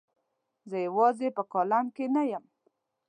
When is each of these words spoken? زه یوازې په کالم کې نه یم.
زه 0.69 0.77
یوازې 0.87 1.27
په 1.37 1.43
کالم 1.51 1.85
کې 1.95 2.05
نه 2.15 2.23
یم. 2.31 2.45